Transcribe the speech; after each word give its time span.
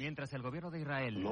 Mientras 0.00 0.32
el 0.32 0.40
gobierno 0.40 0.70
de 0.70 0.80
Israel 0.80 1.22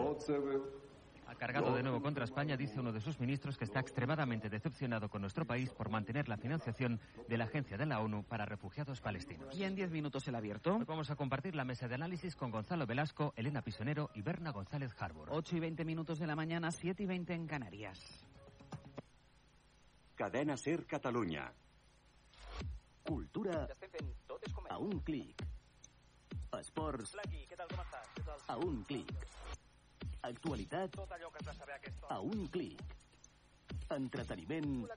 ha 1.27 1.35
cargado 1.37 1.75
de 1.75 1.83
nuevo 1.83 2.03
contra 2.03 2.25
España, 2.25 2.55
dice 2.55 2.79
uno 2.79 2.93
de 2.93 3.01
sus 3.01 3.19
ministros 3.19 3.57
que 3.57 3.65
está 3.65 3.81
extremadamente 3.81 4.51
decepcionado 4.51 5.09
con 5.09 5.23
nuestro 5.23 5.47
país 5.47 5.71
por 5.71 5.89
mantener 5.89 6.29
la 6.29 6.37
financiación 6.37 7.01
de 7.29 7.39
la 7.39 7.45
Agencia 7.45 7.79
de 7.79 7.87
la 7.87 8.01
ONU 8.01 8.25
para 8.25 8.45
Refugiados 8.45 9.01
Palestinos. 9.01 9.57
Y 9.57 9.65
en 9.65 9.75
10 9.75 9.91
minutos 9.91 10.29
el 10.29 10.35
abierto. 10.35 10.77
Hoy 10.77 10.85
vamos 10.85 11.11
a 11.11 11.17
compartir 11.17 11.55
la 11.55 11.65
mesa 11.65 11.89
de 11.89 11.95
análisis 11.95 12.37
con 12.37 12.51
Gonzalo 12.51 12.85
Velasco, 12.87 13.33
Elena 13.37 13.63
Pisonero 13.63 14.11
y 14.15 14.21
Berna 14.21 14.51
González 14.51 14.93
Harbour. 14.99 15.29
8 15.31 15.57
y 15.57 15.61
20 15.61 15.87
minutos 15.87 16.19
de 16.19 16.27
la 16.27 16.37
mañana, 16.37 16.71
7 16.71 17.05
y 17.05 17.07
20 17.07 17.33
en 17.33 17.47
Canarias. 17.47 18.27
Cadena 20.15 20.59
Ser 20.59 20.85
Catalunya. 20.85 21.51
Cultura 23.03 23.67
a 24.69 24.77
un 24.77 25.01
clic. 25.01 25.43
Esports 26.57 27.15
a 28.49 28.57
un 28.57 28.83
clic. 28.89 29.13
Actualitat 30.23 30.97
a 32.09 32.21
un 32.21 32.47
clic. 32.49 32.81
Entreteniment 33.93 34.89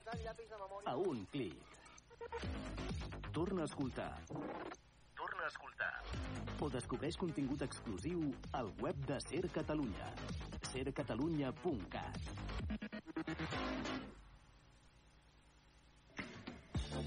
a 0.86 0.96
un 0.96 1.26
clic. 1.32 1.58
Torna 3.32 3.64
a 3.64 3.66
escoltar. 3.66 4.14
Torna 5.16 5.44
a 5.44 5.48
escoltar. 5.48 5.94
O 6.62 6.70
descobreix 6.70 7.18
contingut 7.18 7.62
exclusiu 7.68 8.32
al 8.54 8.72
web 8.80 8.96
de 9.12 9.20
Ser 9.28 9.50
Catalunya. 9.52 10.14
sercatalunya.cat 10.72 12.61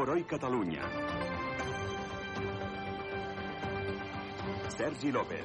Por 0.00 0.08
hoy 0.08 0.22
Catalunya. 0.24 0.80
Sergi 4.72 5.12
López. 5.12 5.44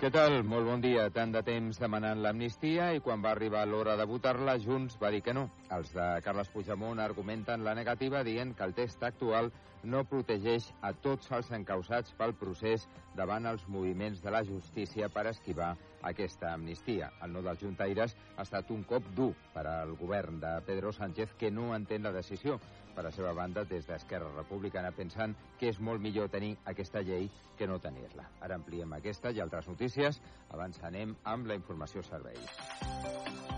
Què 0.00 0.10
tal? 0.10 0.40
Molt 0.42 0.66
bon 0.66 0.82
dia. 0.82 1.04
Tant 1.14 1.30
de 1.30 1.44
temps 1.46 1.78
demanant 1.78 2.18
l'amnistia 2.18 2.88
i 2.96 3.02
quan 3.04 3.22
va 3.22 3.30
arribar 3.36 3.62
l'hora 3.70 3.94
de 4.00 4.08
votar-la, 4.10 4.56
Junts 4.58 4.98
va 4.98 5.12
dir 5.14 5.22
que 5.22 5.36
no. 5.38 5.44
Els 5.70 5.94
de 5.94 6.08
Carles 6.26 6.50
Puigdemont 6.50 6.98
argumenten 7.04 7.62
la 7.62 7.76
negativa 7.78 8.24
dient 8.26 8.56
que 8.58 8.66
el 8.66 8.74
text 8.74 9.06
actual 9.06 9.52
no 9.86 10.02
protegeix 10.10 10.66
a 10.82 10.92
tots 10.92 11.30
els 11.36 11.50
encausats 11.54 12.14
pel 12.18 12.34
procés 12.38 12.86
davant 13.16 13.46
els 13.46 13.64
moviments 13.70 14.22
de 14.22 14.32
la 14.34 14.42
justícia 14.44 15.08
per 15.08 15.28
esquivar 15.30 15.74
aquesta 16.06 16.52
amnistia. 16.52 17.12
El 17.22 17.32
no 17.34 17.42
dels 17.46 17.62
juntaires 17.62 18.16
ha 18.36 18.42
estat 18.42 18.70
un 18.74 18.82
cop 18.84 19.06
dur 19.16 19.32
per 19.54 19.66
al 19.70 19.94
govern 20.00 20.40
de 20.42 20.52
Pedro 20.66 20.92
Sánchez 20.92 21.34
que 21.38 21.50
no 21.50 21.72
entén 21.76 22.02
la 22.02 22.14
decisió. 22.14 22.58
Per 22.96 23.04
la 23.04 23.12
seva 23.12 23.34
banda, 23.36 23.66
des 23.68 23.84
d'Esquerra 23.86 24.30
Republicana 24.32 24.92
pensant 24.96 25.34
que 25.60 25.68
és 25.68 25.80
molt 25.80 26.00
millor 26.00 26.30
tenir 26.32 26.54
aquesta 26.64 27.02
llei 27.04 27.28
que 27.58 27.68
no 27.68 27.78
tenir-la. 27.78 28.24
Ara 28.40 28.56
ampliem 28.56 28.96
aquesta 28.96 29.34
i 29.36 29.42
altres 29.44 29.68
notícies. 29.68 30.22
Abans 30.48 30.80
anem 30.82 31.14
amb 31.24 31.52
la 31.52 31.60
informació 31.60 32.02
serveis. 32.02 33.55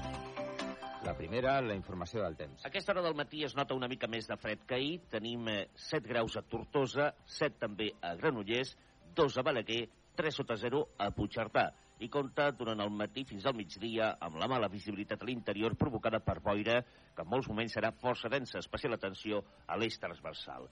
La 1.09 1.15
primera, 1.17 1.55
la 1.65 1.73
informació 1.73 2.21
del 2.21 2.35
temps. 2.37 2.65
Aquesta 2.69 2.93
hora 2.93 3.03
del 3.07 3.15
matí 3.17 3.41
es 3.47 3.55
nota 3.57 3.73
una 3.73 3.89
mica 3.89 4.11
més 4.13 4.27
de 4.29 4.37
fred 4.37 4.67
que 4.69 4.77
ahir. 4.77 4.99
Tenim 5.09 5.47
eh, 5.49 5.63
7 5.89 6.05
graus 6.11 6.35
a 6.37 6.43
Tortosa, 6.45 7.07
7 7.39 7.57
també 7.63 7.87
a 8.05 8.11
Granollers, 8.19 8.75
2 9.17 9.39
a 9.41 9.45
Balaguer, 9.47 9.87
3 10.21 10.37
sota 10.37 10.59
0 10.61 10.83
a 11.01 11.09
Puigcerdà 11.17 11.65
i 12.05 12.11
compta 12.13 12.51
durant 12.59 12.85
el 12.85 12.93
matí 12.95 13.25
fins 13.27 13.47
al 13.49 13.57
migdia 13.57 14.11
amb 14.27 14.37
la 14.39 14.51
mala 14.53 14.69
visibilitat 14.71 15.25
a 15.25 15.31
l'interior 15.31 15.75
provocada 15.81 16.21
per 16.21 16.37
boira, 16.45 16.83
que 17.17 17.25
en 17.25 17.33
molts 17.33 17.49
moments 17.49 17.79
serà 17.79 17.91
força 18.05 18.29
densa, 18.29 18.61
especial 18.61 18.95
atenció 18.99 19.41
a 19.67 19.81
l'eix 19.81 19.97
transversal. 20.03 20.69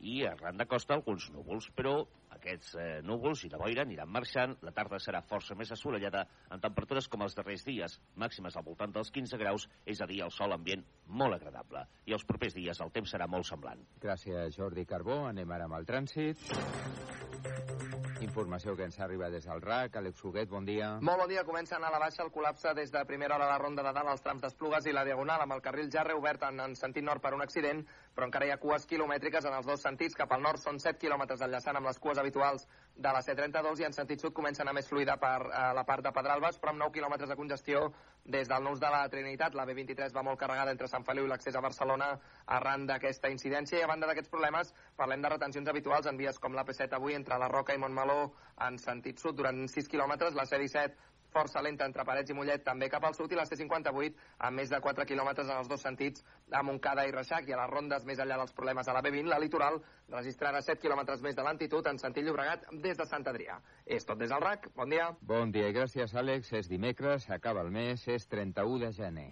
I 0.00 0.22
arran 0.24 0.56
de 0.56 0.64
costa 0.68 0.96
alguns 0.96 1.26
núvols, 1.34 1.66
però 1.76 1.92
aquests 2.32 2.72
eh, 2.80 2.86
núvols 3.04 3.42
i 3.44 3.50
la 3.52 3.60
boira 3.60 3.84
aniran 3.84 4.08
marxant, 4.08 4.54
la 4.64 4.72
tarda 4.76 5.00
serà 5.02 5.20
força 5.28 5.56
més 5.58 5.72
assolellada 5.74 6.24
amb 6.48 6.64
temperatures 6.64 7.08
com 7.12 7.26
els 7.26 7.36
darrers 7.36 7.66
dies, 7.66 7.98
màximes 8.16 8.56
al 8.56 8.64
voltant 8.64 8.94
dels 8.96 9.12
15 9.12 9.40
graus, 9.42 9.68
és 9.84 10.00
a 10.00 10.08
dir, 10.08 10.22
el 10.24 10.32
sol 10.32 10.56
ambient 10.56 10.84
molt 11.06 11.36
agradable. 11.36 11.84
I 12.08 12.16
els 12.16 12.24
propers 12.24 12.56
dies 12.56 12.80
el 12.80 12.94
temps 12.96 13.12
serà 13.12 13.28
molt 13.28 13.48
semblant. 13.50 13.84
Gràcies, 14.00 14.56
Jordi 14.56 14.88
Carbó. 14.88 15.26
Anem 15.28 15.52
ara 15.52 15.68
amb 15.68 15.80
el 15.80 15.88
trànsit. 15.88 16.48
Informació 18.20 18.74
que 18.76 18.84
ens 18.84 18.98
arriba 19.00 19.30
des 19.32 19.46
del 19.48 19.62
RAC. 19.64 19.94
Àlex 19.96 20.24
Huguet, 20.24 20.48
bon 20.50 20.66
dia. 20.68 20.90
Molt 21.00 21.22
bon 21.22 21.28
dia. 21.30 21.44
Comencen 21.48 21.84
a 21.84 21.90
la 21.92 21.98
baixa 22.02 22.20
el 22.22 22.32
col·lapse 22.34 22.74
des 22.76 22.92
de 22.92 23.00
primera 23.08 23.36
hora 23.36 23.46
a 23.48 23.52
la 23.54 23.58
ronda 23.62 23.82
de 23.86 23.92
dalt 23.96 24.12
als 24.12 24.20
trams 24.20 24.42
d'Esplugues 24.44 24.86
i 24.86 24.92
la 24.92 25.06
Diagonal 25.08 25.40
amb 25.40 25.56
el 25.56 25.62
carril 25.64 25.88
ja 25.94 26.04
reobert 26.04 26.44
en, 26.50 26.60
en 26.60 26.76
sentit 26.76 27.06
nord 27.06 27.24
per 27.24 27.32
un 27.32 27.40
accident, 27.40 27.80
però 28.14 28.28
encara 28.28 28.46
hi 28.46 28.52
ha 28.52 28.60
cues 28.60 28.84
quilomètriques 28.90 29.48
en 29.48 29.56
els 29.56 29.66
dos 29.66 29.80
sentits. 29.80 30.18
Cap 30.18 30.32
al 30.36 30.44
nord 30.44 30.60
són 30.60 30.78
7 30.78 31.00
quilòmetres 31.00 31.40
enllaçant 31.46 31.80
amb 31.80 31.88
les 31.88 31.98
cues 31.98 32.20
habituals 32.20 32.68
de 33.00 33.12
la 33.16 33.22
C32 33.24 33.80
i 33.80 33.86
en 33.86 33.94
sentit 33.96 34.20
sud 34.20 34.34
comença 34.36 34.60
a 34.60 34.64
anar 34.66 34.74
més 34.76 34.88
fluida 34.88 35.16
per 35.20 35.36
eh, 35.48 35.60
la 35.76 35.84
part 35.88 36.04
de 36.04 36.12
Pedralbes, 36.12 36.58
però 36.60 36.74
amb 36.74 36.82
9 36.82 36.92
quilòmetres 36.98 37.30
de 37.32 37.36
congestió 37.38 37.86
des 38.24 38.48
del 38.48 38.64
nus 38.66 38.80
de 38.82 38.90
la 38.92 39.06
Trinitat. 39.08 39.56
La 39.56 39.64
B23 39.64 40.12
va 40.12 40.24
molt 40.26 40.38
carregada 40.40 40.74
entre 40.74 40.88
Sant 40.92 41.06
Feliu 41.08 41.24
i 41.24 41.30
l'accés 41.32 41.56
a 41.56 41.64
Barcelona 41.64 42.10
arran 42.58 42.84
d'aquesta 42.90 43.32
incidència 43.32 43.80
i 43.80 43.86
a 43.86 43.88
banda 43.88 44.10
d'aquests 44.10 44.32
problemes 44.32 44.74
parlem 45.00 45.24
de 45.24 45.32
retencions 45.32 45.72
habituals 45.72 46.10
en 46.12 46.20
vies 46.20 46.38
com 46.38 46.52
la 46.54 46.66
P7 46.68 46.98
avui 46.98 47.16
entre 47.16 47.40
la 47.40 47.48
Roca 47.48 47.74
i 47.74 47.80
Montmeló 47.80 48.34
en 48.68 48.76
sentit 48.78 49.18
sud 49.18 49.40
durant 49.40 49.64
6 49.64 49.88
quilòmetres, 49.88 50.36
la 50.36 50.44
C17 50.44 51.08
força 51.32 51.62
lenta 51.62 51.86
entre 51.88 52.04
Parets 52.04 52.30
i 52.30 52.36
Mollet 52.36 52.64
també 52.66 52.88
cap 52.92 53.04
al 53.04 53.14
sud 53.14 53.32
i 53.32 53.38
la 53.38 53.46
C58 53.48 54.14
amb 54.48 54.60
més 54.60 54.70
de 54.70 54.80
4 54.80 55.06
quilòmetres 55.08 55.48
en 55.48 55.56
els 55.56 55.70
dos 55.70 55.82
sentits 55.82 56.24
a 56.52 56.62
Montcada 56.66 57.06
i 57.06 57.14
Reixac 57.14 57.48
i 57.48 57.54
a 57.54 57.60
les 57.62 57.70
rondes 57.70 58.06
més 58.08 58.18
enllà 58.18 58.38
dels 58.42 58.54
problemes 58.56 58.88
a 58.88 58.96
la 58.96 59.02
B20 59.06 59.30
la 59.30 59.40
litoral 59.42 59.80
registrarà 60.10 60.62
7 60.62 60.82
quilòmetres 60.82 61.22
més 61.22 61.38
de 61.38 61.46
lentitud 61.46 61.86
en 61.86 61.98
sentit 61.98 62.26
Llobregat 62.26 62.66
des 62.84 62.98
de 62.98 63.06
Sant 63.06 63.26
Adrià. 63.30 63.60
És 63.86 64.06
tot 64.06 64.18
des 64.18 64.30
del 64.30 64.42
RAC, 64.42 64.70
bon 64.76 64.90
dia. 64.90 65.10
Bon 65.22 65.52
dia 65.54 65.70
i 65.70 65.76
gràcies, 65.76 66.14
Àlex. 66.14 66.52
És 66.60 66.68
dimecres, 66.70 67.30
acaba 67.30 67.64
el 67.66 67.70
mes, 67.74 68.06
és 68.08 68.26
31 68.30 68.78
de 68.84 68.92
gener. 68.96 69.30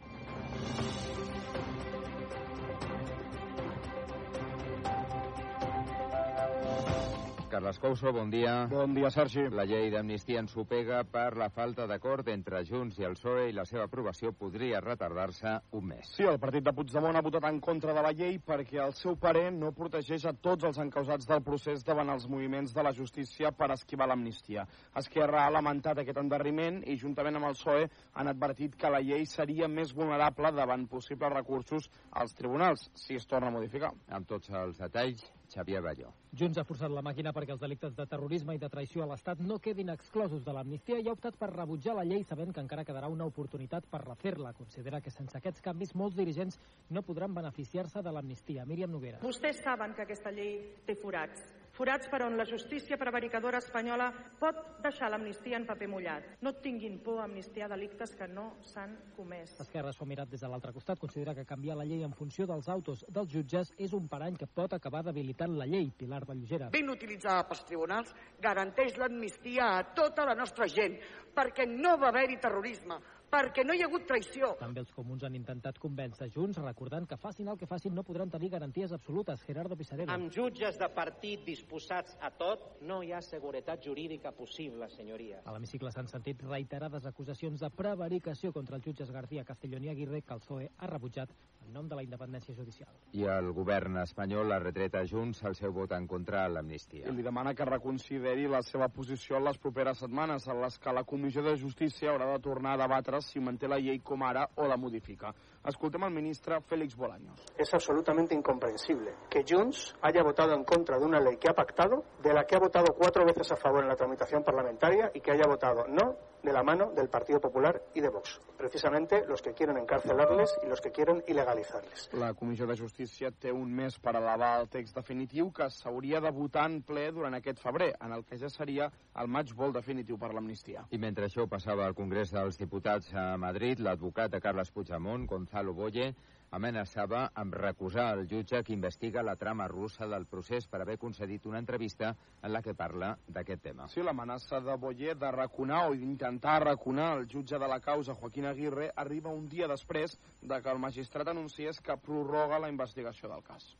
Carles 7.48 7.78
Couso, 7.78 8.12
bon 8.12 8.28
dia. 8.28 8.66
Bon 8.69 8.92
dia, 8.92 9.09
Sergi. 9.10 9.47
La 9.48 9.64
llei 9.64 9.88
d'amnistia 9.88 10.42
ens 10.42 10.53
supega 10.53 10.98
per 11.09 11.32
la 11.41 11.48
falta 11.48 11.86
d'acord 11.88 12.28
entre 12.28 12.60
Junts 12.69 12.98
i 13.00 13.06
el 13.09 13.16
PSOE 13.16 13.47
i 13.48 13.54
la 13.56 13.64
seva 13.64 13.86
aprovació 13.88 14.34
podria 14.36 14.82
retardar-se 14.84 15.54
un 15.78 15.86
mes. 15.88 16.10
Sí, 16.12 16.26
el 16.28 16.36
partit 16.42 16.66
de 16.66 16.75
Puigdemont 16.76 17.16
ha 17.16 17.22
votat 17.25 17.47
en 17.48 17.60
contra 17.64 17.94
de 17.97 18.03
la 18.04 18.12
llei 18.12 18.36
perquè 18.44 18.82
el 18.84 18.92
seu 18.98 19.16
parer 19.16 19.47
no 19.56 19.72
protegeix 19.72 20.28
a 20.28 20.34
tots 20.36 20.69
els 20.69 20.82
encausats 20.84 21.31
del 21.31 21.42
procés 21.47 21.86
davant 21.88 22.12
els 22.12 22.28
moviments 22.28 22.76
de 22.76 22.84
la 22.84 22.92
justícia 22.92 23.54
per 23.56 23.70
esquivar 23.72 24.10
l'amnistia. 24.12 24.66
Esquerra 25.00 25.47
ha 25.47 25.56
lamentat 25.56 26.04
aquest 26.04 26.20
endarriment 26.20 26.82
i, 26.84 26.98
juntament 27.00 27.41
amb 27.41 27.48
el 27.48 27.56
PSOE, 27.56 27.88
han 28.20 28.28
advertit 28.28 28.76
que 28.76 28.92
la 28.92 29.00
llei 29.00 29.25
seria 29.25 29.72
més 29.72 29.97
vulnerable 29.97 30.53
davant 30.53 30.84
possibles 30.86 31.32
recursos 31.32 31.88
als 32.12 32.36
tribunals, 32.36 32.91
si 32.94 33.16
es 33.16 33.26
torna 33.26 33.48
a 33.48 33.56
modificar. 33.56 33.94
Amb 34.12 34.28
tots 34.28 34.53
els 34.53 34.76
detalls, 34.84 35.25
Xavier 35.48 35.81
Balló. 35.82 36.12
Junts 36.38 36.59
ha 36.60 36.64
forçat 36.69 36.92
la 36.92 37.03
màquina 37.03 37.32
perquè 37.32 37.54
els 37.54 37.62
delictes 37.62 37.94
de 37.97 38.06
terrorisme 38.06 38.54
i 38.54 38.60
de 38.62 38.69
traïció 38.72 39.04
a 39.04 39.09
l'Estat 39.10 39.41
no 39.41 39.59
quedin 39.64 39.91
exclosos 39.94 40.45
de 40.45 40.53
l'amnistia 40.53 40.98
i 41.00 41.09
ha 41.09 41.15
optat 41.16 41.39
per 41.41 41.50
rebutjar 41.54 41.97
la 41.97 42.04
llei 42.04 42.24
sabent 42.28 42.53
que 42.53 42.60
encara 42.65 42.84
quedarà 42.84 43.09
una 43.09 43.27
oportunitat 43.27 43.89
per 43.91 44.03
refer-la. 44.04 44.53
Considera 44.53 45.00
que 45.00 45.10
sense 45.15 45.39
aquests 45.39 45.65
canvis 45.65 45.95
molts 45.97 46.16
dirigents 46.16 46.60
no 46.91 47.03
podran 47.03 47.34
beneficiar-se 47.34 48.03
de 48.03 48.12
l'amnistia. 48.12 48.66
Míriam 48.68 48.92
Noguera. 48.92 49.22
Vostès 49.24 49.65
saben 49.65 49.97
que 49.97 50.04
aquesta 50.04 50.34
llei 50.34 50.60
té 50.86 50.98
forats. 51.00 51.58
Forats 51.78 52.09
per 52.10 52.25
on 52.27 52.34
la 52.34 52.42
justícia 52.42 52.97
prevaricadora 52.98 53.60
espanyola 53.63 54.09
pot 54.41 54.57
deixar 54.83 55.13
l'amnistia 55.13 55.60
en 55.60 55.66
paper 55.66 55.86
mullat. 55.86 56.25
No 56.42 56.51
tinguin 56.59 56.97
por 57.04 57.21
a 57.21 57.27
amnistiar 57.28 57.69
delictes 57.71 58.16
que 58.19 58.27
no 58.27 58.48
s'han 58.66 58.97
comès. 59.15 59.53
Esquerra 59.63 59.92
s'ho 59.95 60.03
ha 60.03 60.09
mirat 60.10 60.33
des 60.33 60.42
de 60.42 60.51
l'altre 60.51 60.72
costat. 60.75 60.98
Considera 60.98 61.36
que 61.36 61.45
canviar 61.47 61.77
la 61.78 61.86
llei 61.86 62.03
en 62.03 62.16
funció 62.19 62.48
dels 62.51 62.66
autos 62.69 63.04
dels 63.07 63.30
jutges 63.30 63.71
és 63.78 63.95
un 63.95 64.09
parany 64.10 64.34
que 64.34 64.48
pot 64.51 64.75
acabar 64.75 65.04
debilitant 65.07 65.54
la 65.54 65.71
llei. 65.71 65.92
Pilar 65.97 66.25
Vallugera. 66.27 66.72
ben 66.75 66.91
utilitzada 66.91 67.47
pels 67.47 67.63
tribunals, 67.71 68.10
garanteix 68.42 68.98
l'amnistia 68.98 69.71
a 69.78 69.86
tota 69.95 70.27
la 70.27 70.34
nostra 70.34 70.66
gent, 70.66 70.98
perquè 71.33 71.69
no 71.71 71.95
va 71.97 72.09
haver-hi 72.09 72.41
terrorisme, 72.42 72.98
perquè 73.30 73.65
no 73.65 73.75
hi 73.77 73.83
ha 73.83 73.89
hagut 73.89 74.07
traïció. 74.09 74.54
També 74.60 74.80
els 74.83 74.92
comuns 74.97 75.25
han 75.27 75.36
intentat 75.36 75.78
convèncer 75.83 76.30
Junts, 76.34 76.59
recordant 76.65 77.07
que 77.09 77.19
facin 77.21 77.51
el 77.53 77.59
que 77.60 77.69
facin 77.69 77.95
no 77.95 78.04
podran 78.07 78.30
tenir 78.33 78.51
garanties 78.54 78.92
absolutes. 78.97 79.45
Gerardo 79.47 79.77
Pisarero. 79.77 80.10
Amb 80.13 80.33
jutges 80.34 80.78
de 80.80 80.89
partit 80.95 81.45
disposats 81.47 82.16
a 82.25 82.30
tot, 82.30 82.65
no 82.89 83.03
hi 83.03 83.13
ha 83.13 83.21
seguretat 83.25 83.84
jurídica 83.84 84.33
possible, 84.33 84.89
senyories. 84.95 85.45
A 85.45 85.54
l'hemicicle 85.54 85.92
s'han 85.92 86.09
sentit 86.09 86.42
reiterades 86.47 87.07
acusacions 87.07 87.60
de 87.60 87.71
prevaricació 87.71 88.53
contra 88.53 88.80
els 88.80 88.89
jutges 88.89 89.13
García 89.13 89.45
Castellón 89.45 89.84
i 89.84 89.92
Aguirre, 89.92 90.22
que 90.22 90.34
el 90.34 90.45
PSOE 90.45 90.71
ha 90.78 90.91
rebutjat 90.91 91.34
en 91.69 91.75
nom 91.75 91.89
de 91.89 91.98
la 91.98 92.03
independència 92.07 92.54
judicial. 92.57 92.89
I 93.13 93.27
el 93.28 93.53
govern 93.53 94.01
espanyol 94.01 94.53
ha 94.54 94.60
retret 94.63 94.95
a 94.97 95.04
Junts 95.09 95.42
el 95.45 95.57
seu 95.59 95.72
vot 95.77 95.92
en 95.92 96.07
contra 96.09 96.47
de 96.47 96.54
l'amnistia. 96.54 97.04
I 97.09 97.15
li 97.15 97.25
demana 97.27 97.53
que 97.54 97.66
reconsideri 97.69 98.48
la 98.48 98.63
seva 98.65 98.89
posició 98.89 99.36
en 99.36 99.45
les 99.51 99.60
properes 99.60 100.01
setmanes, 100.01 100.48
en 100.48 100.63
les 100.63 100.78
que 100.80 100.95
la 100.97 101.04
Comissió 101.04 101.45
de 101.45 101.57
Justícia 101.60 102.13
haurà 102.13 102.30
de 102.33 102.41
tornar 102.45 102.77
a 102.77 102.83
debatre 102.86 103.17
si 103.20 103.41
manté 103.41 103.68
la 103.68 103.78
llei 103.78 104.00
com 104.00 104.22
ara 104.22 104.48
o 104.56 104.66
la 104.66 104.76
modifica. 104.76 105.34
Escoltem 105.65 106.03
al 106.05 106.10
ministre 106.10 106.60
Félix 106.63 106.97
Bolaños. 106.97 107.41
Es 107.57 107.72
absolutamente 107.75 108.34
incomprensible 108.34 109.15
que 109.28 109.45
Junts 109.49 109.95
haya 110.03 110.22
votado 110.22 110.55
en 110.55 110.65
contra 110.65 110.99
de 110.99 111.05
una 111.05 111.21
ley 111.21 111.37
que 111.37 111.49
ha 111.49 111.55
pactado, 111.55 112.05
de 112.22 112.33
la 112.33 112.45
que 112.45 112.57
ha 112.57 112.60
votado 112.60 112.95
cuatro 112.95 113.25
veces 113.25 113.53
a 113.53 113.57
favor 113.57 113.83
en 113.83 113.89
la 113.89 113.97
tramitación 113.97 114.43
parlamentaria 114.43 115.10
y 115.15 115.21
que 115.21 115.33
haya 115.33 115.47
votado 115.47 115.87
no 115.89 116.16
de 116.43 116.53
la 116.53 116.63
mano 116.63 116.93
del 116.93 117.09
Partido 117.09 117.41
Popular 117.41 117.83
y 117.95 118.01
de 118.01 118.09
Vox. 118.09 118.41
Precisamente 118.57 119.25
los 119.27 119.43
que 119.43 119.53
quieren 119.53 119.77
encarcelarles 119.77 120.57
y 120.65 120.69
los 120.69 120.81
que 120.81 120.93
quieren 120.93 121.22
ilegalizarles. 121.27 122.11
La 122.13 122.34
Comissió 122.34 122.66
de 122.66 122.77
Justícia 122.77 123.31
té 123.31 123.53
un 123.53 123.72
mes 123.75 123.99
per 123.99 124.15
elevar 124.16 124.61
el 124.61 124.69
text 124.71 124.97
definitiu 124.97 125.51
que 125.53 125.69
s'hauria 125.71 126.21
de 126.22 126.31
votar 126.34 126.69
en 126.71 126.81
ple 126.87 127.09
durant 127.13 127.34
aquest 127.34 127.61
febrer, 127.63 127.91
en 128.01 128.15
el 128.15 128.25
que 128.25 128.39
ja 128.39 128.49
seria 128.49 128.89
el 129.19 129.28
maig 129.28 129.53
vol 129.54 129.75
definitiu 129.75 130.19
per 130.19 130.33
l'amnistia. 130.34 130.87
I 130.95 130.99
mentre 131.03 131.27
això 131.27 131.49
passava 131.51 131.87
al 131.87 131.97
Congrés 131.99 132.33
dels 132.34 132.59
Diputats 132.59 133.11
a 133.15 133.37
Madrid, 133.37 133.83
l'advocat 133.83 134.33
de 134.33 134.41
Carles 134.41 134.71
Puigdemont, 134.71 135.27
Gonzalo 135.48 135.72
Boye, 135.72 136.15
amenaçava 136.53 137.30
amb 137.34 137.54
recusar 137.56 138.10
el 138.16 138.27
jutge 138.28 138.60
que 138.65 138.74
investiga 138.74 139.22
la 139.22 139.36
trama 139.36 139.66
russa 139.68 140.06
del 140.09 140.27
procés 140.27 140.66
per 140.68 140.80
haver 140.83 140.98
concedit 140.98 141.47
una 141.47 141.59
entrevista 141.59 142.15
en 142.42 142.53
la 142.53 142.62
que 142.62 142.74
parla 142.74 143.15
d'aquest 143.27 143.62
tema. 143.62 143.89
Sí, 143.89 144.03
l'amenaça 144.04 144.60
de 144.60 144.77
Boyer 144.77 145.16
de 145.16 145.30
raconar 145.33 145.86
o 145.89 145.95
d'intentar 145.97 146.62
raconar 146.65 147.15
el 147.18 147.27
jutge 147.28 147.59
de 147.59 147.68
la 147.68 147.80
causa, 147.80 148.15
Joaquín 148.15 148.47
Aguirre, 148.47 148.91
arriba 148.97 149.33
un 149.33 149.48
dia 149.48 149.68
després 149.68 150.18
de 150.42 150.60
que 150.60 150.71
el 150.72 150.84
magistrat 150.84 151.28
anunciés 151.28 151.80
que 151.80 151.97
prorroga 151.97 152.60
la 152.60 152.68
investigació 152.68 153.28
del 153.33 153.42
cas. 153.42 153.72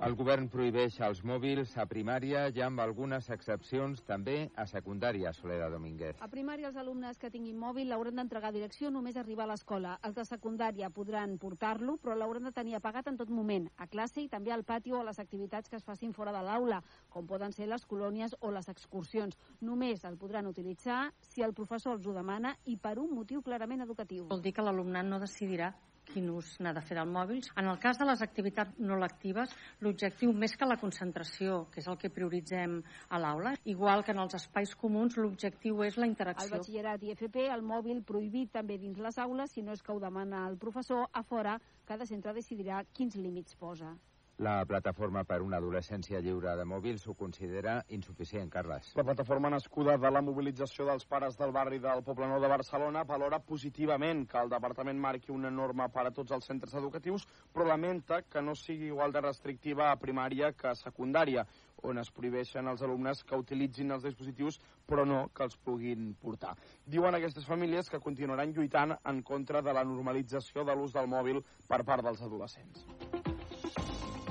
El 0.00 0.14
govern 0.16 0.46
prohibeix 0.48 0.94
els 1.04 1.18
mòbils 1.28 1.74
a 1.76 1.84
primària 1.84 2.46
i 2.56 2.62
amb 2.64 2.80
algunes 2.80 3.26
excepcions 3.34 4.00
també 4.08 4.36
a 4.56 4.64
secundària, 4.64 5.34
Soledad 5.36 5.74
Domínguez. 5.76 6.22
A 6.24 6.28
primària 6.32 6.70
els 6.70 6.78
alumnes 6.80 7.20
que 7.20 7.28
tinguin 7.34 7.58
mòbil 7.60 7.92
l'hauran 7.92 8.16
d'entregar 8.16 8.48
a 8.48 8.54
direcció 8.54 8.88
només 8.94 9.18
arribar 9.20 9.44
a 9.44 9.50
l'escola. 9.50 9.98
Els 10.08 10.16
de 10.16 10.24
secundària 10.24 10.88
podran 10.88 11.36
portar-lo, 11.42 11.98
però 12.00 12.16
l'hauran 12.16 12.48
de 12.48 12.54
tenir 12.56 12.78
apagat 12.78 13.12
en 13.12 13.20
tot 13.20 13.28
moment, 13.28 13.68
a 13.76 13.90
classe 13.92 14.24
i 14.24 14.30
també 14.32 14.56
al 14.56 14.64
pati 14.64 14.96
o 14.96 15.02
a 15.02 15.04
les 15.10 15.20
activitats 15.20 15.68
que 15.68 15.76
es 15.76 15.84
facin 15.84 16.16
fora 16.16 16.32
de 16.32 16.40
l'aula, 16.48 16.80
com 17.12 17.28
poden 17.28 17.52
ser 17.52 17.68
les 17.68 17.84
colònies 17.84 18.38
o 18.40 18.54
les 18.56 18.72
excursions. 18.72 19.36
Només 19.60 20.08
el 20.08 20.16
podran 20.16 20.48
utilitzar 20.48 21.10
si 21.20 21.44
el 21.44 21.52
professor 21.52 22.00
els 22.00 22.08
ho 22.08 22.16
demana 22.16 22.56
i 22.64 22.80
per 22.80 22.96
un 23.04 23.12
motiu 23.20 23.44
clarament 23.44 23.84
educatiu. 23.84 24.30
Vol 24.32 24.40
dir 24.40 24.56
que 24.56 24.64
l'alumnat 24.64 25.04
no 25.12 25.20
decidirà 25.20 25.74
quin 26.12 26.28
ús 26.34 26.56
n'ha 26.60 26.72
de 26.76 26.82
fer 26.84 26.98
del 26.98 27.10
mòbil. 27.10 27.40
En 27.60 27.70
el 27.70 27.78
cas 27.82 27.98
de 28.00 28.06
les 28.08 28.22
activitats 28.26 28.78
no 28.78 28.98
lectives, 29.00 29.54
l'objectiu 29.84 30.32
més 30.32 30.56
que 30.56 30.68
la 30.68 30.78
concentració, 30.80 31.64
que 31.72 31.80
és 31.82 31.88
el 31.90 31.98
que 32.00 32.12
prioritzem 32.12 32.80
a 33.08 33.22
l'aula, 33.22 33.54
igual 33.64 34.04
que 34.04 34.14
en 34.16 34.22
els 34.24 34.36
espais 34.40 34.74
comuns, 34.74 35.16
l'objectiu 35.16 35.82
és 35.86 35.98
la 36.00 36.10
interacció. 36.10 36.50
Al 36.50 36.58
batxillerat 36.58 37.06
i 37.06 37.14
FP, 37.16 37.48
el 37.54 37.64
mòbil 37.66 38.04
prohibit 38.06 38.52
també 38.58 38.78
dins 38.78 38.98
les 38.98 39.18
aules, 39.18 39.54
si 39.54 39.62
no 39.62 39.72
és 39.76 39.82
que 39.82 39.92
ho 39.94 40.00
demana 40.02 40.46
el 40.50 40.58
professor, 40.58 41.08
a 41.12 41.22
fora 41.22 41.58
cada 41.86 42.06
centre 42.06 42.34
decidirà 42.36 42.84
quins 42.94 43.16
límits 43.18 43.56
posa. 43.58 43.94
La 44.40 44.64
plataforma 44.64 45.20
per 45.28 45.42
una 45.44 45.58
adolescència 45.60 46.16
lliure 46.24 46.54
de 46.56 46.64
mòbils 46.64 47.02
ho 47.04 47.12
considera 47.12 47.74
insuficient, 47.92 48.48
Carles. 48.48 48.86
La 48.96 49.04
plataforma 49.04 49.50
nascuda 49.52 49.98
de 50.00 50.10
la 50.10 50.22
mobilització 50.24 50.86
dels 50.88 51.04
pares 51.04 51.34
del 51.36 51.52
barri 51.52 51.76
del 51.84 52.00
Poble 52.06 52.24
Nou 52.30 52.40
de 52.40 52.48
Barcelona 52.48 53.02
valora 53.04 53.42
positivament 53.44 54.22
que 54.30 54.40
el 54.40 54.48
departament 54.48 54.96
marqui 54.96 55.34
una 55.34 55.50
norma 55.52 55.90
per 55.92 56.06
a 56.08 56.12
tots 56.16 56.32
els 56.32 56.48
centres 56.48 56.72
educatius, 56.80 57.26
però 57.52 57.66
lamenta 57.68 58.22
que 58.22 58.40
no 58.40 58.54
sigui 58.56 58.88
igual 58.88 59.12
de 59.12 59.20
restrictiva 59.26 59.90
a 59.90 59.98
primària 60.00 60.54
que 60.56 60.70
a 60.70 60.74
secundària, 60.78 61.44
on 61.84 62.00
es 62.00 62.08
prohibeixen 62.08 62.64
als 62.72 62.80
alumnes 62.80 63.20
que 63.24 63.36
utilitzin 63.36 63.92
els 63.92 64.08
dispositius 64.08 64.56
però 64.88 65.04
no 65.04 65.26
que 65.36 65.44
els 65.44 65.58
puguin 65.60 66.14
portar. 66.16 66.54
Diuen 66.86 67.18
aquestes 67.20 67.44
famílies 67.44 67.92
que 67.92 68.00
continuaran 68.00 68.56
lluitant 68.56 68.96
en 69.04 69.20
contra 69.20 69.60
de 69.60 69.76
la 69.76 69.84
normalització 69.84 70.64
de 70.64 70.80
l'ús 70.80 70.96
del 70.96 71.12
mòbil 71.12 71.44
per 71.68 71.84
part 71.84 72.08
dels 72.08 72.24
adolescents. 72.24 72.88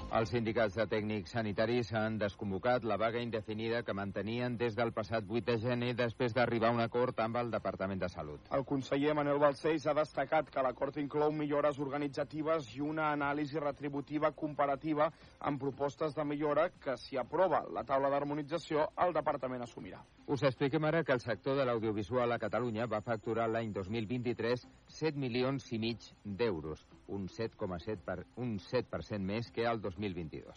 Els 0.10 0.32
sindicats 0.34 0.74
de 0.74 0.88
tècnics 0.90 1.36
sanitaris 1.36 1.92
han 1.94 2.16
desconvocat 2.18 2.82
la 2.90 2.96
vaga 2.98 3.20
indefinida 3.22 3.84
que 3.86 3.94
mantenien 3.94 4.56
des 4.58 4.74
del 4.74 4.90
passat 4.92 5.28
8 5.30 5.46
de 5.46 5.58
gener 5.62 5.92
després 5.94 6.34
d'arribar 6.34 6.72
a 6.72 6.74
un 6.74 6.82
acord 6.82 7.20
amb 7.22 7.38
el 7.38 7.52
Departament 7.54 8.02
de 8.02 8.10
Salut. 8.10 8.50
El 8.50 8.66
conseller 8.66 9.14
Manuel 9.14 9.38
Balcells 9.38 9.86
ha 9.86 9.94
destacat 9.94 10.50
que 10.50 10.64
l'acord 10.66 10.98
inclou 10.98 11.30
millores 11.30 11.78
organitzatives 11.78 12.72
i 12.74 12.82
una 12.82 13.12
anàlisi 13.14 13.62
retributiva 13.62 14.32
comparativa 14.32 15.12
amb 15.46 15.62
propostes 15.62 16.18
de 16.18 16.26
millora 16.26 16.72
que, 16.72 16.98
si 16.98 17.16
aprova 17.16 17.62
la 17.70 17.86
taula 17.86 18.10
d'harmonització, 18.10 18.88
el 19.06 19.14
Departament 19.14 19.62
assumirà. 19.62 20.02
Us 20.26 20.42
expliquem 20.46 20.86
ara 20.86 21.04
que 21.04 21.14
el 21.14 21.22
sector 21.22 21.56
de 21.58 21.70
l'audiovisual 21.70 22.34
a 22.34 22.42
Catalunya 22.42 22.90
va 22.90 23.04
facturar 23.06 23.46
l'any 23.50 23.72
2023 23.78 24.66
7 24.90 25.22
milions 25.22 25.70
i 25.70 25.80
mig 25.82 26.12
d'euros, 26.26 26.82
un 27.08 27.30
7,7 27.30 28.02
per, 28.06 28.24
un 28.38 28.58
7% 28.58 29.22
més 29.22 29.54
que 29.54 29.70
el 29.70 29.78
2022. 29.78 29.99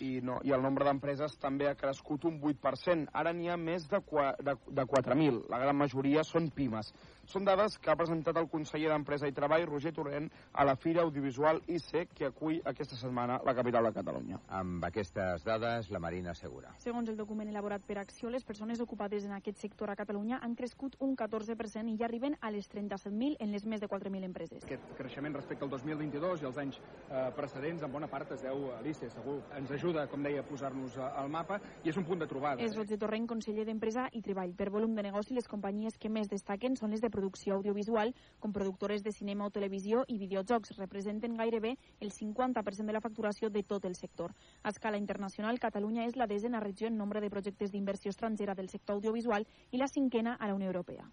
I, 0.00 0.20
no, 0.24 0.38
i 0.46 0.54
el 0.54 0.62
nombre 0.64 0.86
d'empreses 0.88 1.34
també 1.42 1.68
ha 1.68 1.76
crescut 1.78 2.24
un 2.30 2.38
8%. 2.40 3.10
Ara 3.22 3.32
n'hi 3.36 3.50
ha 3.50 3.58
més 3.60 3.88
de, 3.90 4.00
de, 4.46 4.56
de 4.78 4.86
4.000. 4.94 5.42
La 5.52 5.60
gran 5.62 5.78
majoria 5.78 6.24
són 6.26 6.50
pimes. 6.54 6.92
Són 7.30 7.44
dades 7.46 7.78
que 7.78 7.90
ha 7.90 7.96
presentat 7.96 8.36
el 8.36 8.48
conseller 8.50 8.90
d'Empresa 8.90 9.28
i 9.30 9.34
Treball, 9.34 9.64
Roger 9.68 9.92
Torrent, 9.94 10.26
a 10.52 10.64
la 10.66 10.74
Fira 10.76 11.04
Audiovisual 11.06 11.60
IC, 11.70 12.10
que 12.16 12.26
acull 12.26 12.58
aquesta 12.66 12.98
setmana 12.98 13.38
la 13.46 13.54
capital 13.54 13.86
de 13.86 13.92
Catalunya. 13.94 14.40
Amb 14.58 14.82
aquestes 14.84 15.44
dades, 15.46 15.90
la 15.94 16.00
Marina 16.02 16.32
assegura. 16.32 16.74
Segons 16.82 17.08
el 17.12 17.16
document 17.16 17.48
elaborat 17.52 17.84
per 17.86 18.00
Acció, 18.02 18.30
les 18.30 18.44
persones 18.44 18.82
ocupades 18.82 19.24
en 19.28 19.36
aquest 19.36 19.62
sector 19.62 19.92
a 19.92 19.96
Catalunya 19.96 20.40
han 20.42 20.56
crescut 20.58 20.96
un 20.98 21.14
14% 21.16 21.92
i 21.92 21.96
ja 22.00 22.08
arriben 22.08 22.36
a 22.40 22.50
les 22.50 22.68
37.000 22.72 23.38
en 23.38 23.54
les 23.54 23.66
més 23.70 23.80
de 23.80 23.88
4.000 23.88 24.26
empreses. 24.26 24.66
Aquest 24.66 24.92
creixement 24.98 25.38
respecte 25.38 25.64
al 25.64 25.70
2022 25.70 26.42
i 26.42 26.50
els 26.50 26.58
anys 26.58 26.80
eh, 26.82 27.30
precedents, 27.38 27.86
en 27.86 27.94
bona 27.94 28.10
part 28.10 28.34
es 28.34 28.42
deu 28.42 28.66
a 28.74 28.80
l'ICE, 28.82 29.12
segur. 29.14 29.38
Ens 29.58 29.70
ajuda, 29.78 30.08
com 30.10 30.26
deia, 30.26 30.42
a 30.42 30.48
posar-nos 30.48 30.98
al 31.06 31.30
mapa 31.30 31.60
i 31.84 31.94
és 31.94 32.00
un 32.00 32.08
punt 32.08 32.24
de 32.24 32.28
trobada. 32.30 32.62
És 32.66 32.74
Roger 32.76 32.98
Torrent, 32.98 33.30
conseller 33.30 33.66
d'Empresa 33.68 34.08
i 34.12 34.24
Treball. 34.26 34.56
Per 34.58 34.70
volum 34.74 34.98
de 34.98 35.06
negoci, 35.06 35.38
les 35.38 35.48
companyies 35.48 35.98
que 36.02 36.10
més 36.10 36.30
destaquen 36.30 36.74
són 36.76 36.90
les 36.90 37.00
de 37.04 37.11
producció 37.14 37.54
audiovisual, 37.54 38.14
com 38.40 38.52
productores 38.56 39.04
de 39.04 39.12
cinema 39.12 39.46
o 39.46 39.54
televisió 39.54 40.02
i 40.08 40.18
videojocs. 40.18 40.74
Representen 40.80 41.36
gairebé 41.38 41.76
el 42.00 42.10
50% 42.10 42.90
de 42.90 42.96
la 42.96 43.04
facturació 43.04 43.50
de 43.50 43.62
tot 43.62 43.84
el 43.84 43.94
sector. 43.94 44.34
A 44.62 44.74
escala 44.74 44.98
internacional, 44.98 45.60
Catalunya 45.62 46.08
és 46.08 46.16
la 46.16 46.26
desena 46.26 46.64
regió 46.64 46.88
en 46.88 46.98
nombre 46.98 47.20
de 47.20 47.30
projectes 47.30 47.70
d'inversió 47.70 48.10
estrangera 48.10 48.56
del 48.58 48.72
sector 48.72 48.96
audiovisual 48.96 49.46
i 49.70 49.78
la 49.78 49.88
cinquena 49.88 50.34
a 50.34 50.48
la 50.48 50.58
Unió 50.58 50.72
Europea. 50.72 51.06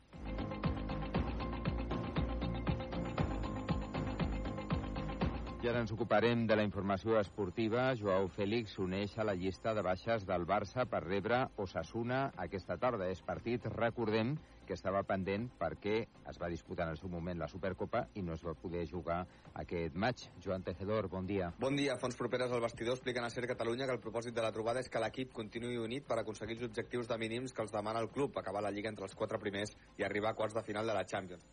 I 5.60 5.68
ara 5.68 5.82
ens 5.84 5.92
ocuparem 5.92 6.46
de 6.48 6.56
la 6.56 6.64
informació 6.64 7.18
esportiva. 7.20 7.90
Joao 8.00 8.30
Fèlix 8.32 8.78
s'uneix 8.78 9.18
a 9.20 9.26
la 9.28 9.34
llista 9.36 9.74
de 9.76 9.82
baixes 9.84 10.24
del 10.24 10.46
Barça 10.48 10.86
per 10.88 11.02
rebre 11.04 11.42
Osasuna 11.60 12.20
aquesta 12.40 12.78
tarda. 12.80 13.10
És 13.12 13.20
partit, 13.28 13.68
recordem, 13.74 14.38
que 14.70 14.78
estava 14.78 15.02
pendent 15.02 15.48
perquè 15.58 15.96
es 16.30 16.38
va 16.38 16.50
disputar 16.52 16.86
en 16.86 16.94
el 16.94 17.00
seu 17.02 17.10
moment 17.10 17.40
la 17.42 17.50
Supercopa 17.50 18.04
i 18.20 18.22
no 18.22 18.36
es 18.38 18.44
va 18.46 18.54
poder 18.54 18.86
jugar 18.92 19.24
aquest 19.58 19.96
maig. 19.98 20.28
Joan 20.46 20.66
Tejedor, 20.68 21.10
bon 21.10 21.26
dia. 21.26 21.50
Bon 21.60 21.76
dia. 21.80 21.98
Fons 21.98 22.18
properes 22.20 22.54
al 22.54 22.62
vestidor 22.62 23.00
expliquen 23.00 23.26
a 23.26 23.32
Ser 23.34 23.48
Catalunya 23.50 23.88
que 23.90 23.98
el 23.98 24.04
propòsit 24.04 24.36
de 24.36 24.46
la 24.46 24.54
trobada 24.54 24.84
és 24.86 24.92
que 24.94 25.02
l'equip 25.02 25.34
continuï 25.34 25.82
unit 25.82 26.06
per 26.06 26.20
aconseguir 26.22 26.60
els 26.60 26.68
objectius 26.70 27.10
de 27.10 27.18
mínims 27.18 27.56
que 27.56 27.66
els 27.66 27.74
demana 27.74 28.04
el 28.06 28.12
club, 28.14 28.38
acabar 28.38 28.62
la 28.62 28.72
Lliga 28.76 28.94
entre 28.94 29.10
els 29.10 29.18
quatre 29.18 29.42
primers 29.42 29.74
i 29.98 30.06
arribar 30.06 30.36
a 30.36 30.38
quarts 30.38 30.54
de 30.60 30.66
final 30.70 30.86
de 30.86 30.94
la 30.94 31.06
Champions. 31.10 31.50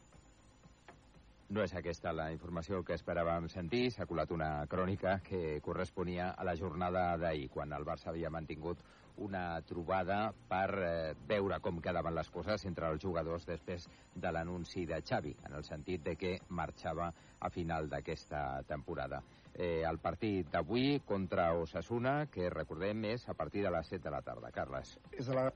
No 1.48 1.62
és 1.62 1.72
aquesta 1.78 2.10
la 2.10 2.32
informació 2.34 2.82
que 2.84 2.96
esperàvem 2.98 3.46
sentir. 3.48 3.84
S'ha 3.94 4.08
colat 4.10 4.32
una 4.34 4.66
crònica 4.68 5.20
que 5.24 5.60
corresponia 5.62 6.32
a 6.34 6.44
la 6.44 6.56
jornada 6.58 7.12
d'ahir, 7.22 7.48
quan 7.54 7.72
el 7.72 7.86
Barça 7.86 8.10
havia 8.10 8.32
mantingut 8.34 8.82
una 9.22 9.60
trobada 9.66 10.32
per 10.48 10.70
eh, 10.82 11.14
veure 11.28 11.60
com 11.64 11.80
quedaven 11.82 12.14
les 12.14 12.30
coses 12.30 12.66
entre 12.68 12.90
els 12.92 13.02
jugadors 13.02 13.46
després 13.48 13.88
de 14.14 14.32
l'anunci 14.32 14.86
de 14.86 15.00
Xavi, 15.02 15.34
en 15.48 15.56
el 15.56 15.64
sentit 15.64 16.04
de 16.04 16.16
que 16.16 16.36
marxava 16.48 17.12
a 17.40 17.50
final 17.50 17.88
d'aquesta 17.88 18.62
temporada. 18.68 19.22
Eh, 19.54 19.82
el 19.88 19.98
partit 19.98 20.50
d'avui 20.52 21.00
contra 21.04 21.52
Osasuna, 21.56 22.26
que 22.32 22.50
recordem 22.52 23.06
és 23.12 23.28
a 23.28 23.34
partir 23.34 23.64
de 23.64 23.72
les 23.72 23.88
7 23.88 24.04
de 24.04 24.12
la 24.12 24.22
tarda. 24.22 24.52
Carles. 24.52 24.98
És 25.16 25.28
a 25.28 25.38
la 25.38 25.48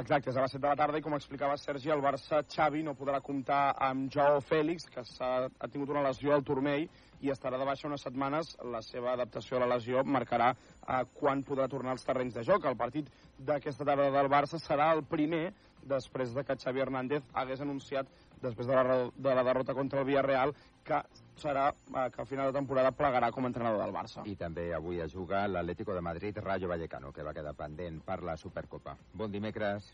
Exacte, 0.00 0.30
és 0.32 0.36
a 0.38 0.44
les 0.46 0.52
7 0.54 0.62
de 0.62 0.68
la 0.70 0.78
tarda 0.80 0.96
i 0.96 1.02
com 1.04 1.12
explicava 1.12 1.58
Sergi, 1.60 1.90
el 1.92 2.00
Barça 2.00 2.38
Xavi 2.48 2.80
no 2.86 2.94
podrà 2.96 3.18
comptar 3.20 3.74
amb 3.84 4.06
Joao 4.14 4.38
Fèlix, 4.40 4.86
que 4.88 5.02
ha 5.20 5.68
tingut 5.68 5.90
una 5.92 6.04
lesió 6.06 6.32
al 6.32 6.44
turmell 6.46 6.86
i 7.20 7.28
estarà 7.34 7.58
de 7.60 7.66
baixa 7.68 7.88
unes 7.88 8.06
setmanes. 8.06 8.54
La 8.72 8.80
seva 8.86 9.12
adaptació 9.12 9.58
a 9.58 9.60
la 9.60 9.68
lesió 9.74 10.00
marcarà 10.04 10.54
eh, 10.54 11.02
quan 11.18 11.44
podrà 11.44 11.68
tornar 11.68 11.92
als 11.92 12.06
terrenys 12.08 12.38
de 12.38 12.46
joc. 12.48 12.64
El 12.64 12.78
partit 12.80 13.10
d'aquesta 13.36 13.84
tarda 13.84 14.08
del 14.14 14.32
Barça 14.32 14.62
serà 14.62 14.88
el 14.96 15.04
primer 15.04 15.50
després 15.88 16.34
de 16.34 16.44
que 16.44 16.56
Xavi 16.56 16.80
Hernández 16.80 17.24
hagués 17.32 17.60
anunciat 17.60 18.08
després 18.42 18.66
de 18.66 18.74
la, 18.74 18.98
de 19.14 19.34
la 19.34 19.44
derrota 19.44 19.74
contra 19.74 20.00
el 20.00 20.06
Villarreal 20.08 20.54
que 20.84 21.00
serà 21.40 21.70
eh, 21.70 22.10
que 22.12 22.20
al 22.22 22.28
final 22.28 22.50
de 22.50 22.58
temporada 22.58 22.92
plegarà 22.92 23.30
com 23.32 23.44
a 23.44 23.50
entrenador 23.52 23.82
del 23.82 23.94
Barça. 23.94 24.24
I 24.28 24.36
també 24.36 24.70
avui 24.76 25.00
es 25.00 25.12
juga 25.12 25.46
l'Atlético 25.48 25.94
de 25.96 26.04
Madrid 26.04 26.38
Rayo 26.38 26.68
Vallecano, 26.68 27.12
que 27.12 27.26
va 27.26 27.34
quedar 27.36 27.54
pendent 27.56 28.00
per 28.04 28.20
la 28.24 28.36
Supercopa. 28.36 28.96
Bon 29.14 29.32
dimecres. 29.32 29.92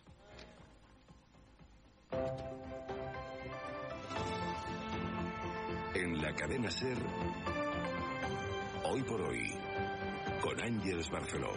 En 5.96 6.20
la 6.22 6.32
cadena 6.36 6.70
SER, 6.70 6.98
hoy 8.84 9.02
por 9.02 9.20
hoy, 9.20 9.50
con 10.46 10.60
Ángeles 10.60 11.10
Barceló. 11.10 11.50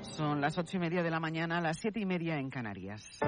Son 0.00 0.40
las 0.40 0.58
ocho 0.58 0.76
y 0.76 0.80
media 0.80 1.04
de 1.04 1.10
la 1.10 1.20
mañana, 1.20 1.60
las 1.60 1.78
siete 1.78 2.00
y 2.00 2.04
media 2.04 2.36
en 2.36 2.50
Canarias. 2.50 3.20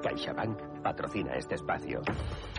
CaixaBank 0.00 0.80
patrocina 0.80 1.34
este 1.34 1.56
espacio. 1.56 2.02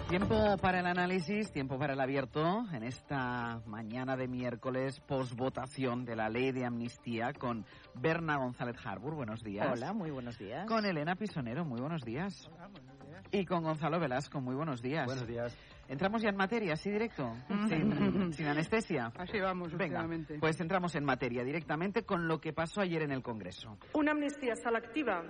Tiempo 0.10 0.58
para 0.58 0.82
el 0.82 0.88
análisis, 0.88 1.52
tiempo 1.54 1.78
para 1.80 1.94
el 1.94 2.02
abierto 2.02 2.66
en 2.74 2.84
esta 2.84 3.62
mañana 3.66 4.18
de 4.18 4.28
miércoles 4.28 5.00
post-votación 5.08 6.04
de 6.04 6.18
la 6.18 6.28
ley 6.28 6.52
de 6.52 6.66
amnistía 6.66 7.32
con 7.32 7.66
Berna 7.94 8.36
González 8.36 8.76
Harbour. 8.84 9.16
Buenos 9.16 9.42
días. 9.42 9.70
Hola, 9.72 9.94
muy 9.94 10.12
buenos 10.12 10.38
días. 10.38 10.68
Con 10.68 10.86
Elena 10.86 11.16
Pisonero, 11.16 11.64
muy 11.64 11.80
buenos 11.80 12.04
días. 12.04 12.50
Hola, 12.52 12.68
buenos 12.68 13.00
días. 13.00 13.24
Y 13.32 13.46
con 13.46 13.64
Gonzalo 13.64 14.02
Velasco, 14.02 14.42
muy 14.42 14.56
buenos 14.56 14.82
días. 14.82 15.06
Buenos 15.06 15.28
días. 15.28 15.56
Entramos 15.88 16.22
ya 16.22 16.30
en 16.30 16.36
materia, 16.36 16.74
así 16.74 16.90
directo, 16.90 17.32
sin, 17.68 18.34
sin, 18.34 18.48
anestesia. 18.48 19.12
Así 19.16 19.40
vamos, 19.40 19.76
Venga, 19.78 20.08
pues 20.40 20.60
entramos 20.60 20.96
en 20.96 21.06
materia 21.06 21.44
directamente 21.44 22.04
con 22.04 22.28
lo 22.28 22.40
que 22.40 22.54
pasó 22.54 22.82
ayer 22.82 23.04
en 23.04 23.12
el 23.12 23.22
Congreso. 23.22 23.78
Una 23.94 24.12
amnistia 24.12 24.56
selectiva 24.56 25.22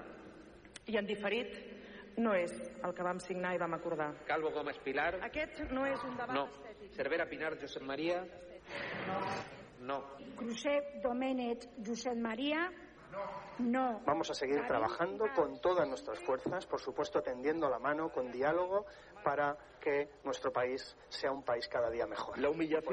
i 0.87 0.97
en 0.99 1.07
diferit 1.09 1.51
no 2.21 2.33
és 2.37 2.53
el 2.55 2.93
que 2.95 3.03
vam 3.03 3.19
signar 3.19 3.55
i 3.55 3.59
vam 3.59 3.73
acordar. 3.75 4.11
Calvo 4.29 4.51
Gómez 4.55 4.79
Pilar. 4.85 5.17
Aquest 5.25 5.65
no 5.73 5.85
és 5.89 6.01
un 6.07 6.15
debat 6.15 6.35
no. 6.37 6.45
estètic. 6.47 6.93
Cervera 6.95 7.27
Pinar 7.29 7.55
Josep 7.59 7.83
María. 7.83 8.21
No. 9.09 9.19
No. 9.85 9.99
Cruzet 10.39 11.01
Domènech 11.03 11.67
Josep 11.85 12.17
María. 12.17 12.69
No. 13.59 14.01
Vamos 14.05 14.29
a 14.29 14.33
seguir 14.33 14.61
trabajando 14.67 15.25
con 15.33 15.59
todas 15.61 15.87
nuestras 15.87 16.19
fuerzas, 16.19 16.65
por 16.65 16.81
supuesto 16.81 17.21
tendiendo 17.21 17.69
la 17.69 17.79
mano, 17.79 18.09
con 18.09 18.31
diálogo, 18.31 18.85
para 19.25 19.57
que 19.81 20.07
nuestro 20.23 20.53
país 20.53 20.95
sea 21.09 21.31
un 21.31 21.41
país 21.41 21.67
cada 21.67 21.89
día 21.89 22.05
mejor. 22.05 22.37